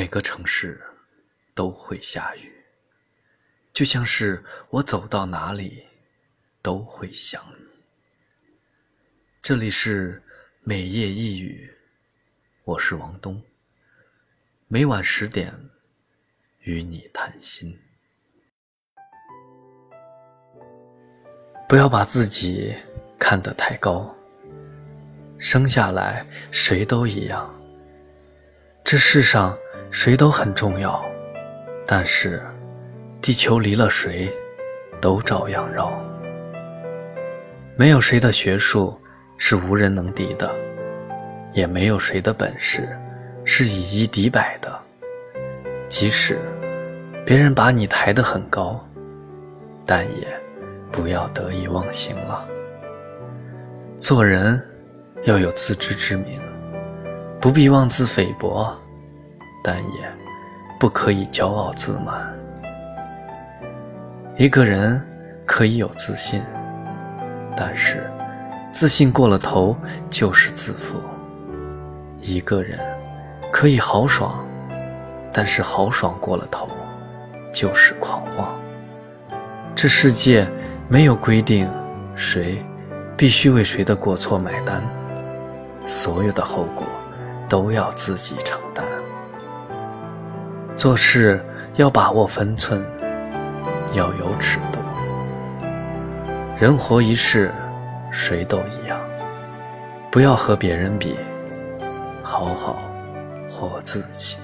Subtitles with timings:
[0.00, 0.82] 每个城市
[1.54, 2.50] 都会下雨，
[3.70, 5.86] 就像是我走到哪里
[6.62, 7.68] 都会想你。
[9.42, 10.22] 这里是
[10.62, 11.70] 每夜一语，
[12.64, 13.42] 我是王东，
[14.68, 15.54] 每晚十点
[16.60, 17.78] 与你谈心。
[21.68, 22.74] 不要把自己
[23.18, 24.16] 看得太高。
[25.38, 27.54] 生下来谁都一样，
[28.82, 29.54] 这世上
[29.90, 31.04] 谁都很重要，
[31.86, 32.42] 但是
[33.20, 34.32] 地球离了谁，
[35.00, 35.92] 都照样绕。
[37.76, 38.98] 没有谁的学术
[39.36, 40.50] 是无人能敌的，
[41.52, 42.88] 也没有谁的本事
[43.44, 44.78] 是以一敌百的。
[45.88, 46.38] 即使
[47.26, 48.84] 别人把你抬得很高，
[49.84, 50.26] 但也
[50.92, 52.46] 不要得意忘形了。
[53.96, 54.60] 做人。
[55.24, 56.40] 要有自知之明，
[57.42, 58.74] 不必妄自菲薄，
[59.62, 60.12] 但也
[60.78, 62.34] 不可以骄傲自满。
[64.36, 65.06] 一个人
[65.44, 66.42] 可以有自信，
[67.56, 68.10] 但是
[68.72, 69.76] 自信过了头
[70.08, 70.96] 就是自负。
[72.20, 72.78] 一个人
[73.52, 74.46] 可以豪爽，
[75.32, 76.68] 但是豪爽过了头
[77.52, 78.58] 就是狂妄。
[79.74, 80.46] 这世界
[80.88, 81.68] 没有规定
[82.14, 82.64] 谁
[83.16, 84.82] 必须为谁的过错买单。
[85.86, 86.86] 所有的后果
[87.48, 88.84] 都要自己承担。
[90.76, 91.44] 做事
[91.76, 92.82] 要把握分寸，
[93.92, 94.78] 要有尺度。
[96.58, 97.52] 人活一世，
[98.10, 98.98] 谁都一样，
[100.10, 101.16] 不要和别人比，
[102.22, 102.76] 好好
[103.48, 104.38] 活自己。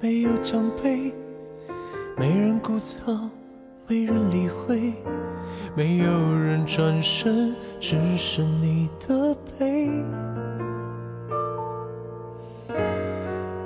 [0.00, 1.12] 没有奖杯，
[2.16, 3.28] 没人鼓噪，
[3.88, 4.94] 没人理会，
[5.74, 9.88] 没有人转身，只剩你的背。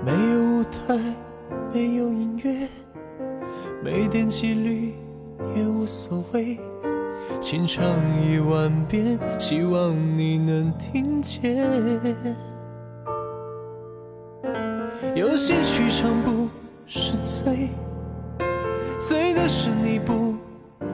[0.03, 0.99] 没有舞台，
[1.75, 2.67] 没有音乐，
[3.85, 4.95] 没点击率
[5.55, 6.59] 也无所谓，
[7.39, 7.85] 请唱
[8.25, 11.67] 一万遍，希望你能听见。
[15.19, 16.49] 有兴趣唱不
[16.87, 17.71] 是醉，
[19.01, 20.37] 醉的是你不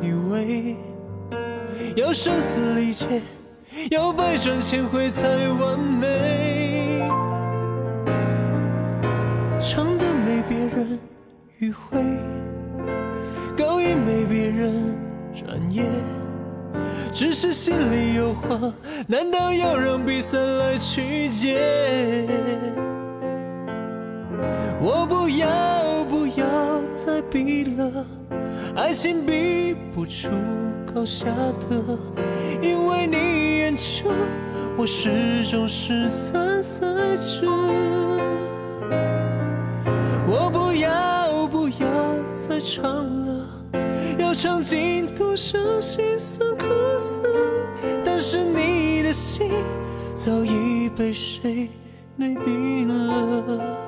[0.01, 0.77] 以为
[1.95, 3.21] 要声嘶力竭，
[3.91, 7.07] 要百转千回才完美。
[9.61, 10.99] 唱的没别人
[11.61, 12.03] 迂回，
[13.55, 14.97] 高音没别人
[15.35, 15.85] 专业，
[17.13, 18.73] 只是心里有话，
[19.07, 21.61] 难道要让比赛来曲解？
[24.87, 28.05] 我不要，不要再比了，
[28.77, 30.29] 爱情比不出
[30.95, 31.25] 高下
[31.71, 31.99] 的，
[32.61, 34.13] 因为你眼中
[34.77, 36.85] 我始终是参赛
[37.17, 37.51] 者。
[40.27, 41.87] 我不要，不要
[42.47, 42.85] 再唱
[43.25, 43.47] 了，
[44.19, 46.67] 要唱尽多少心酸苦
[46.99, 47.23] 涩，
[48.05, 49.51] 但是你的心
[50.15, 51.71] 早已被谁
[52.17, 53.84] 内定了。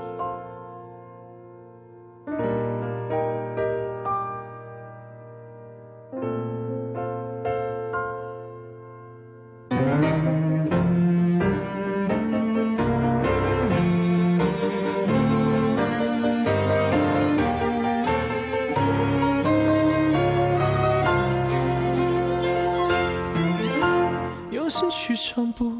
[24.78, 25.72] 兴趣唱不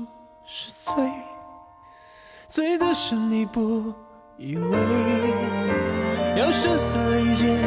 [0.46, 0.94] 是醉，
[2.48, 3.92] 醉的是你不
[4.38, 4.78] 以为
[6.34, 7.58] 要声嘶力竭，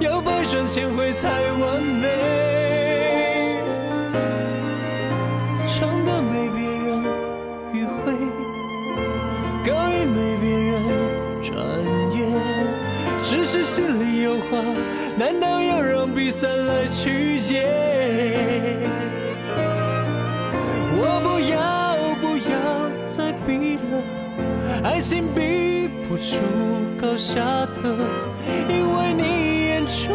[0.00, 3.62] 要百转千回才完美。
[5.68, 7.04] 唱的没别人
[7.72, 8.12] 迂回，
[9.64, 10.82] 高音没别人
[11.44, 11.54] 专
[12.10, 12.26] 业，
[13.22, 14.58] 只是心里有话，
[15.16, 17.68] 难道要让比赛来曲解？
[21.16, 22.52] 我不要，不要
[23.08, 23.92] 再比了，
[24.84, 26.36] 爱情比不出
[27.00, 27.40] 高下
[27.82, 27.96] 的，
[28.68, 30.14] 因为你眼中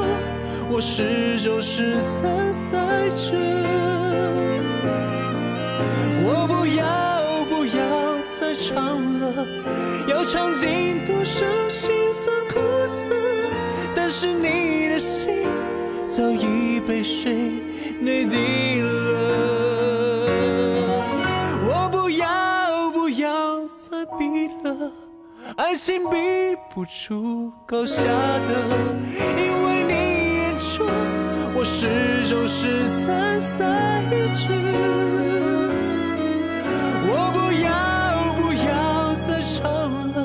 [0.69, 3.33] 我始终是散在这。
[6.23, 6.85] 我不要
[7.49, 7.81] 不要
[8.39, 9.47] 再唱了，
[10.07, 13.09] 要唱尽多少心酸苦涩，
[13.95, 15.47] 但是你的心
[16.05, 17.33] 早已被谁
[17.99, 19.70] 内定了。
[25.57, 26.15] 爱情比
[26.73, 28.67] 不出高下的，
[29.37, 29.93] 因为你
[30.37, 30.87] 眼中
[31.53, 31.87] 我始
[32.29, 34.01] 终是散在
[34.33, 34.49] 这。
[37.07, 37.69] 我不要
[38.41, 39.61] 不要再唱
[40.13, 40.17] 了，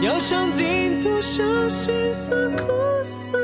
[0.00, 2.62] 要唱尽多少心酸苦
[3.02, 3.38] 涩。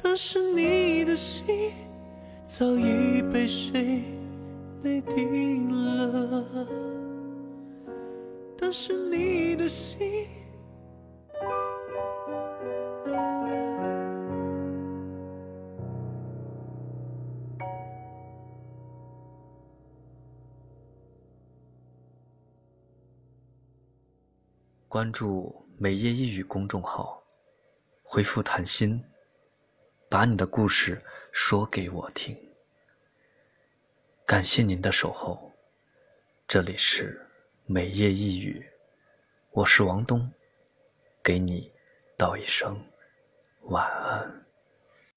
[0.00, 1.72] 但是你的心
[2.44, 4.04] 早已被谁
[4.82, 6.66] 泪滴了？
[8.56, 10.26] 但是你的心。
[24.88, 27.22] 关注“每夜一语”公众号，
[28.02, 29.04] 回复“谈心”，
[30.08, 32.47] 把你的故事说给我听。
[34.28, 35.50] 感谢您的守候，
[36.46, 37.18] 这里是
[37.64, 38.62] “每夜一语”，
[39.52, 40.30] 我是王东，
[41.22, 41.72] 给你
[42.14, 42.78] 道一声
[43.62, 44.47] 晚安。